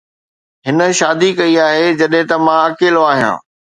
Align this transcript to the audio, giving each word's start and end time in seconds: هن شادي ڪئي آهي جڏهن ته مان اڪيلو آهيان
هن 0.67 0.79
شادي 0.99 1.29
ڪئي 1.39 1.53
آهي 1.67 1.85
جڏهن 1.99 2.27
ته 2.29 2.35
مان 2.45 2.59
اڪيلو 2.71 3.01
آهيان 3.11 3.37